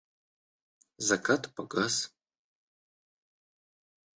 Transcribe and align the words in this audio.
Закат 1.09 1.43
погас. 1.55 1.95